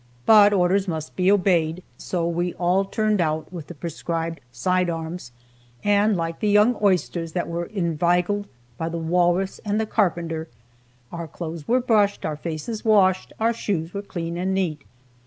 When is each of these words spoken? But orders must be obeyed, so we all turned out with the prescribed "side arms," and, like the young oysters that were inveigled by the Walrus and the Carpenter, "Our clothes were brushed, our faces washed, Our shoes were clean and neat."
But 0.25 0.51
orders 0.51 0.87
must 0.87 1.15
be 1.15 1.31
obeyed, 1.31 1.83
so 1.95 2.27
we 2.27 2.55
all 2.55 2.85
turned 2.85 3.21
out 3.21 3.53
with 3.53 3.67
the 3.67 3.75
prescribed 3.75 4.41
"side 4.51 4.89
arms," 4.89 5.31
and, 5.83 6.17
like 6.17 6.39
the 6.39 6.49
young 6.49 6.75
oysters 6.81 7.33
that 7.33 7.47
were 7.47 7.65
inveigled 7.67 8.47
by 8.79 8.89
the 8.89 8.97
Walrus 8.97 9.59
and 9.63 9.79
the 9.79 9.85
Carpenter, 9.85 10.47
"Our 11.11 11.27
clothes 11.27 11.67
were 11.67 11.81
brushed, 11.81 12.25
our 12.25 12.35
faces 12.35 12.83
washed, 12.83 13.31
Our 13.39 13.53
shoes 13.53 13.93
were 13.93 14.01
clean 14.01 14.37
and 14.37 14.55
neat." 14.55 14.85